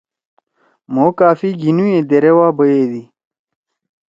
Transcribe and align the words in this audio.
مھو 0.93 1.05
کافی 1.19 1.49
گھینُو 1.61 1.85
یے 1.93 1.99
دیرے 2.09 2.31
وا 2.37 2.47
بیَدی۔ 2.57 3.03